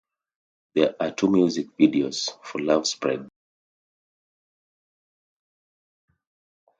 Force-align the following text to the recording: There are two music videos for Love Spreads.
There 0.73 0.95
are 0.99 1.11
two 1.11 1.29
music 1.31 1.67
videos 1.79 2.27
for 2.43 2.59
Love 2.59 2.87
Spreads. 2.87 3.29